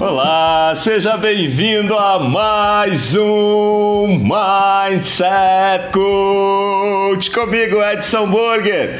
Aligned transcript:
Olá, 0.00 0.74
seja 0.76 1.18
bem-vindo 1.18 1.94
a 1.94 2.18
mais 2.18 3.14
um 3.14 4.06
Mindset 4.06 5.92
Coach 5.92 7.30
comigo, 7.30 7.84
Edson 7.84 8.26
Burger. 8.26 8.98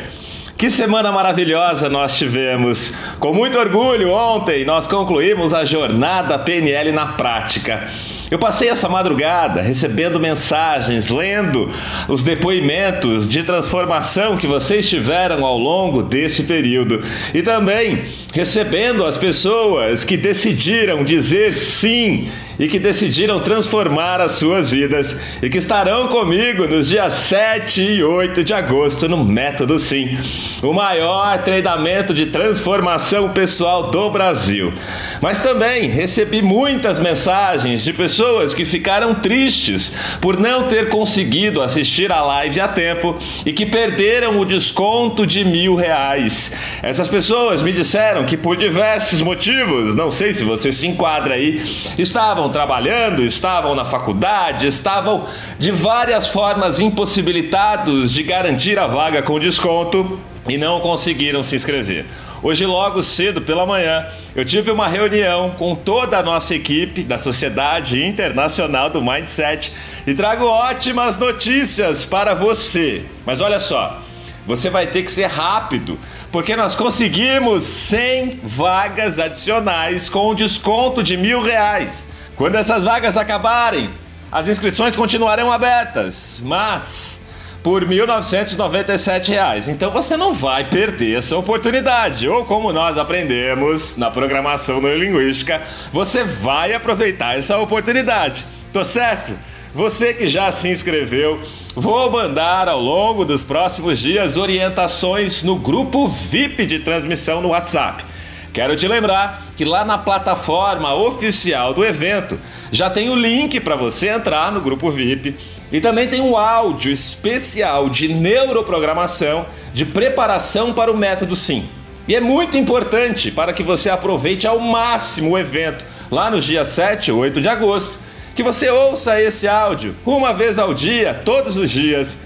Que 0.58 0.68
semana 0.68 1.10
maravilhosa 1.10 1.88
nós 1.88 2.18
tivemos! 2.18 2.94
Com 3.18 3.32
muito 3.32 3.58
orgulho, 3.58 4.12
ontem 4.12 4.62
nós 4.66 4.86
concluímos 4.86 5.54
a 5.54 5.64
jornada 5.64 6.38
PNL 6.38 6.92
na 6.92 7.06
prática. 7.06 7.90
Eu 8.30 8.38
passei 8.38 8.68
essa 8.68 8.88
madrugada 8.88 9.62
recebendo 9.62 10.20
mensagens, 10.20 11.08
lendo 11.08 11.68
os 12.08 12.22
depoimentos 12.22 13.28
de 13.28 13.42
transformação 13.42 14.36
que 14.36 14.46
vocês 14.46 14.88
tiveram 14.88 15.46
ao 15.46 15.58
longo 15.58 16.02
desse 16.02 16.44
período 16.44 17.00
e 17.34 17.42
também 17.42 18.04
recebendo 18.32 19.04
as 19.04 19.16
pessoas 19.16 20.04
que 20.04 20.16
decidiram 20.16 21.04
dizer 21.04 21.52
sim 21.52 22.30
e 22.60 22.68
que 22.68 22.78
decidiram 22.78 23.40
transformar 23.40 24.20
as 24.20 24.32
suas 24.32 24.70
vidas 24.70 25.18
e 25.42 25.48
que 25.48 25.56
estarão 25.56 26.08
comigo 26.08 26.66
nos 26.66 26.88
dias 26.88 27.14
7 27.14 27.80
e 27.80 28.04
8 28.04 28.44
de 28.44 28.52
agosto 28.52 29.08
no 29.08 29.24
Método 29.24 29.78
Sim, 29.78 30.18
o 30.62 30.70
maior 30.70 31.42
treinamento 31.42 32.12
de 32.12 32.26
transformação 32.26 33.30
pessoal 33.30 33.90
do 33.90 34.10
Brasil. 34.10 34.74
Mas 35.22 35.42
também 35.42 35.88
recebi 35.88 36.42
muitas 36.42 37.00
mensagens 37.00 37.82
de 37.82 37.94
pessoas 37.94 38.52
que 38.52 38.66
ficaram 38.66 39.14
tristes 39.14 39.96
por 40.20 40.38
não 40.38 40.64
ter 40.64 40.90
conseguido 40.90 41.62
assistir 41.62 42.12
a 42.12 42.20
live 42.20 42.60
a 42.60 42.68
tempo 42.68 43.16
e 43.46 43.54
que 43.54 43.64
perderam 43.64 44.38
o 44.38 44.44
desconto 44.44 45.26
de 45.26 45.46
mil 45.46 45.76
reais. 45.76 46.54
Essas 46.82 47.08
pessoas 47.08 47.62
me 47.62 47.72
disseram 47.72 48.19
que 48.24 48.36
por 48.36 48.56
diversos 48.56 49.20
motivos, 49.22 49.94
não 49.94 50.10
sei 50.10 50.32
se 50.32 50.44
você 50.44 50.72
se 50.72 50.86
enquadra 50.86 51.34
aí, 51.34 51.92
estavam 51.98 52.50
trabalhando, 52.50 53.22
estavam 53.22 53.74
na 53.74 53.84
faculdade, 53.84 54.66
estavam 54.66 55.26
de 55.58 55.70
várias 55.70 56.28
formas 56.28 56.80
impossibilitados 56.80 58.12
de 58.12 58.22
garantir 58.22 58.78
a 58.78 58.86
vaga 58.86 59.22
com 59.22 59.38
desconto 59.38 60.18
e 60.48 60.56
não 60.56 60.80
conseguiram 60.80 61.42
se 61.42 61.56
inscrever. 61.56 62.06
Hoje, 62.42 62.64
logo 62.64 63.02
cedo 63.02 63.42
pela 63.42 63.66
manhã, 63.66 64.06
eu 64.34 64.44
tive 64.44 64.70
uma 64.70 64.88
reunião 64.88 65.50
com 65.58 65.74
toda 65.74 66.18
a 66.18 66.22
nossa 66.22 66.54
equipe 66.54 67.02
da 67.02 67.18
Sociedade 67.18 68.02
Internacional 68.02 68.88
do 68.88 69.02
Mindset 69.02 69.72
e 70.06 70.14
trago 70.14 70.46
ótimas 70.46 71.18
notícias 71.18 72.06
para 72.06 72.32
você. 72.32 73.04
Mas 73.26 73.42
olha 73.42 73.58
só, 73.58 74.00
você 74.46 74.70
vai 74.70 74.86
ter 74.86 75.02
que 75.02 75.12
ser 75.12 75.26
rápido, 75.26 75.98
porque 76.32 76.56
nós 76.56 76.74
conseguimos 76.74 77.64
100 77.64 78.40
vagas 78.42 79.18
adicionais 79.18 80.08
com 80.08 80.30
um 80.30 80.34
desconto 80.34 81.02
de 81.02 81.16
mil 81.16 81.42
reais. 81.42 82.06
Quando 82.36 82.56
essas 82.56 82.84
vagas 82.84 83.16
acabarem, 83.16 83.90
as 84.32 84.48
inscrições 84.48 84.96
continuarão 84.96 85.52
abertas, 85.52 86.40
mas 86.42 87.20
por 87.62 87.82
R$ 87.82 87.94
1.997. 87.94 89.68
Então 89.68 89.90
você 89.90 90.16
não 90.16 90.32
vai 90.32 90.64
perder 90.64 91.18
essa 91.18 91.36
oportunidade. 91.36 92.28
Ou 92.28 92.44
como 92.44 92.72
nós 92.72 92.96
aprendemos 92.96 93.96
na 93.96 94.10
programação 94.10 94.80
neurolinguística, 94.80 95.60
você 95.92 96.24
vai 96.24 96.72
aproveitar 96.72 97.36
essa 97.36 97.58
oportunidade. 97.58 98.46
Tô 98.72 98.84
certo? 98.84 99.32
Você 99.72 100.12
que 100.12 100.26
já 100.26 100.50
se 100.50 100.68
inscreveu, 100.68 101.40
vou 101.76 102.10
mandar 102.10 102.68
ao 102.68 102.80
longo 102.80 103.24
dos 103.24 103.40
próximos 103.40 104.00
dias 104.00 104.36
orientações 104.36 105.44
no 105.44 105.54
grupo 105.54 106.08
VIP 106.08 106.66
de 106.66 106.80
transmissão 106.80 107.40
no 107.40 107.50
WhatsApp. 107.50 108.04
Quero 108.52 108.74
te 108.74 108.88
lembrar 108.88 109.46
que 109.56 109.64
lá 109.64 109.84
na 109.84 109.96
plataforma 109.96 110.92
oficial 110.96 111.72
do 111.72 111.84
evento 111.84 112.36
já 112.72 112.90
tem 112.90 113.10
o 113.10 113.14
link 113.14 113.60
para 113.60 113.76
você 113.76 114.08
entrar 114.08 114.50
no 114.50 114.60
grupo 114.60 114.90
VIP 114.90 115.36
e 115.70 115.80
também 115.80 116.08
tem 116.08 116.20
um 116.20 116.36
áudio 116.36 116.92
especial 116.92 117.88
de 117.88 118.08
neuroprogramação 118.08 119.46
de 119.72 119.84
preparação 119.84 120.72
para 120.72 120.90
o 120.90 120.96
método 120.96 121.36
Sim. 121.36 121.64
E 122.08 122.16
é 122.16 122.20
muito 122.20 122.56
importante 122.56 123.30
para 123.30 123.52
que 123.52 123.62
você 123.62 123.88
aproveite 123.88 124.48
ao 124.48 124.58
máximo 124.58 125.30
o 125.30 125.38
evento 125.38 125.84
lá 126.10 126.28
no 126.28 126.40
dia 126.40 126.64
7 126.64 127.12
ou 127.12 127.20
8 127.20 127.40
de 127.40 127.48
agosto, 127.48 127.96
que 128.40 128.44
você 128.44 128.70
ouça 128.70 129.20
esse 129.20 129.46
áudio 129.46 129.94
uma 130.06 130.32
vez 130.32 130.58
ao 130.58 130.72
dia, 130.72 131.12
todos 131.12 131.58
os 131.58 131.70
dias. 131.70 132.16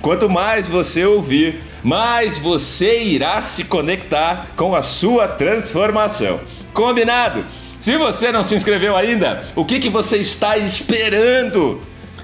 Quanto 0.00 0.30
mais 0.30 0.68
você 0.68 1.04
ouvir, 1.04 1.64
mais 1.82 2.38
você 2.38 3.02
irá 3.02 3.42
se 3.42 3.64
conectar 3.64 4.50
com 4.54 4.72
a 4.72 4.82
sua 4.82 5.26
transformação. 5.26 6.38
Combinado? 6.72 7.44
Se 7.80 7.96
você 7.96 8.30
não 8.30 8.44
se 8.44 8.54
inscreveu 8.54 8.96
ainda, 8.96 9.48
o 9.56 9.64
que, 9.64 9.80
que 9.80 9.88
você 9.88 10.18
está 10.18 10.56
esperando? 10.56 11.80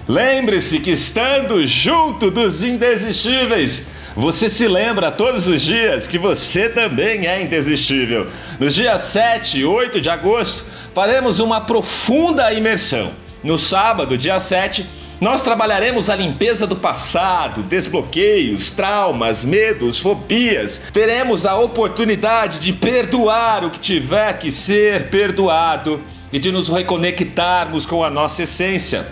Lembre-se 0.07 0.79
que 0.79 0.93
estando 0.93 1.67
junto 1.67 2.31
dos 2.31 2.63
indesistíveis, 2.63 3.91
você 4.15 4.49
se 4.49 4.69
lembra 4.69 5.11
todos 5.11 5.49
os 5.49 5.61
dias 5.61 6.07
que 6.07 6.19
você 6.19 6.69
também 6.69 7.27
é 7.27 7.43
indesistível. 7.43 8.29
Nos 8.61 8.77
dias 8.77 9.01
7 9.01 9.59
e 9.59 9.65
8 9.65 10.01
de 10.01 10.09
agosto, 10.09 10.65
faremos 10.95 11.41
uma 11.41 11.61
profunda 11.63 12.53
imersão. 12.53 13.11
No 13.43 13.59
sábado, 13.59 14.19
dia 14.19 14.39
7, 14.39 14.87
nós 15.19 15.43
trabalharemos 15.43 16.11
a 16.11 16.17
limpeza 16.17 16.67
do 16.67 16.77
passado, 16.77 17.63
desbloqueios, 17.63 18.71
traumas, 18.71 19.47
medos, 19.47 19.99
fobias. 19.99 20.91
Teremos 20.93 21.47
a 21.47 21.57
oportunidade 21.57 22.59
de 22.59 22.73
perdoar 22.73 23.65
o 23.65 23.71
que 23.71 23.79
tiver 23.79 24.39
que 24.39 24.53
ser 24.53 25.09
perdoado 25.09 26.03
e 26.31 26.39
de 26.39 26.53
nos 26.53 26.69
reconectarmos 26.69 27.87
com 27.87 28.05
a 28.05 28.11
nossa 28.11 28.43
essência, 28.43 29.09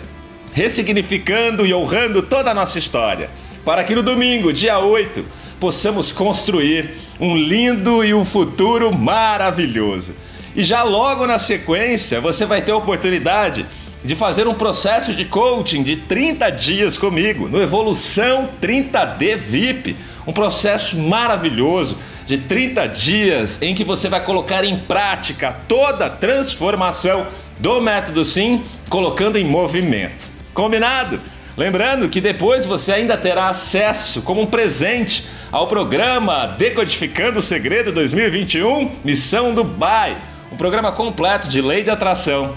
ressignificando 0.53 1.65
e 1.65 1.73
honrando 1.73 2.21
toda 2.21 2.51
a 2.51 2.53
nossa 2.53 2.77
história, 2.77 3.31
para 3.65 3.83
que 3.83 3.95
no 3.95 4.03
domingo, 4.03 4.53
dia 4.53 4.77
8, 4.77 5.25
possamos 5.59 6.11
construir 6.11 6.91
um 7.19 7.35
lindo 7.35 8.03
e 8.03 8.13
um 8.13 8.23
futuro 8.23 8.91
maravilhoso. 8.91 10.15
E 10.55 10.63
já 10.63 10.83
logo 10.83 11.25
na 11.25 11.37
sequência, 11.37 12.21
você 12.21 12.45
vai 12.45 12.61
ter 12.61 12.71
a 12.71 12.77
oportunidade 12.77 13.65
de 14.03 14.15
fazer 14.15 14.47
um 14.47 14.53
processo 14.53 15.13
de 15.13 15.25
coaching 15.25 15.83
de 15.83 15.97
30 15.97 16.49
dias 16.51 16.97
comigo 16.97 17.47
no 17.47 17.61
Evolução 17.61 18.49
30D 18.61 19.35
VIP, 19.35 19.97
um 20.25 20.31
processo 20.31 20.97
maravilhoso 20.97 21.97
de 22.25 22.37
30 22.37 22.87
dias 22.87 23.61
em 23.61 23.75
que 23.75 23.83
você 23.83 24.07
vai 24.07 24.23
colocar 24.23 24.63
em 24.63 24.77
prática 24.77 25.55
toda 25.67 26.05
a 26.05 26.09
transformação 26.09 27.27
do 27.59 27.81
método 27.81 28.23
Sim, 28.23 28.63
colocando 28.89 29.37
em 29.37 29.43
movimento. 29.43 30.29
Combinado? 30.53 31.19
Lembrando 31.57 32.07
que 32.07 32.21
depois 32.21 32.65
você 32.65 32.93
ainda 32.93 33.17
terá 33.17 33.49
acesso 33.49 34.21
como 34.21 34.41
um 34.41 34.45
presente 34.45 35.27
ao 35.51 35.67
programa 35.67 36.55
Decodificando 36.57 37.39
o 37.39 37.41
Segredo 37.41 37.91
2021 37.91 38.91
Missão 39.03 39.53
Dubai, 39.53 40.15
um 40.49 40.55
programa 40.55 40.93
completo 40.93 41.49
de 41.49 41.61
lei 41.61 41.83
de 41.83 41.89
atração 41.89 42.55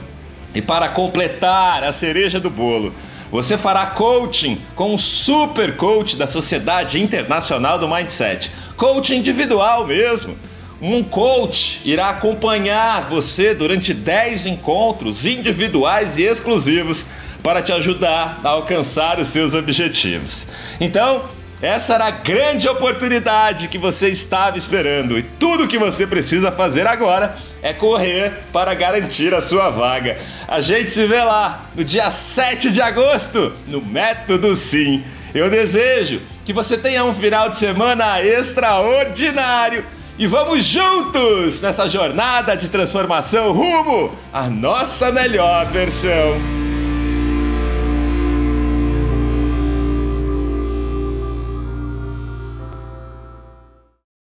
e 0.55 0.61
para 0.61 0.89
completar 0.89 1.83
a 1.85 1.93
cereja 1.93 2.39
do 2.39 2.51
bolo, 2.51 2.93
você 3.31 3.57
fará 3.57 3.87
coaching 3.87 4.61
com 4.77 4.93
um 4.95 4.99
super 4.99 5.77
coach 5.77 6.17
da 6.17 6.27
Sociedade 6.27 7.01
Internacional 7.01 7.79
do 7.79 7.89
Mindset. 7.89 8.51
Coaching 8.77 9.17
individual 9.17 9.87
mesmo. 9.87 10.37
Um 10.83 11.03
coach 11.03 11.81
irá 11.85 12.11
acompanhar 12.11 13.09
você 13.09 13.55
durante 13.55 13.95
10 13.95 14.47
encontros 14.47 15.25
individuais 15.25 16.19
e 16.19 16.25
exclusivos 16.25 17.07
para 17.43 17.63
te 17.63 17.73
ajudar 17.73 18.41
a 18.45 18.49
alcançar 18.51 19.19
os 19.19 19.29
seus 19.29 19.55
objetivos. 19.55 20.47
Então, 20.81 21.25
essa 21.63 21.95
era 21.95 22.07
a 22.07 22.11
grande 22.11 22.69
oportunidade 22.69 23.69
que 23.69 23.79
você 23.79 24.09
estava 24.09 24.59
esperando 24.59 25.17
e 25.17 25.23
tudo 25.23 25.69
que 25.69 25.79
você 25.79 26.05
precisa 26.05 26.51
fazer 26.51 26.89
agora 26.89 27.37
é 27.63 27.73
correr 27.73 28.33
para 28.53 28.75
garantir 28.75 29.33
a 29.33 29.41
sua 29.41 29.71
vaga. 29.71 30.19
A 30.49 30.61
gente 30.61 30.91
se 30.91 31.07
vê 31.07 31.23
lá 31.23 31.67
no 31.73 31.85
dia 31.85 32.11
7 32.11 32.69
de 32.69 32.83
agosto 32.83 33.53
no 33.69 33.81
Método 33.81 34.57
Sim. 34.57 35.05
Eu 35.33 35.49
desejo 35.49 36.21
que 36.45 36.53
você 36.53 36.77
tenha 36.77 37.05
um 37.05 37.15
final 37.15 37.49
de 37.49 37.57
semana 37.57 38.21
extraordinário 38.21 39.85
e 40.19 40.27
vamos 40.27 40.65
juntos 40.65 41.63
nessa 41.63 41.89
jornada 41.89 42.57
de 42.57 42.69
transformação 42.69 43.53
rumo 43.53 44.11
à 44.33 44.49
nossa 44.49 45.13
melhor 45.13 45.67
versão. 45.67 46.62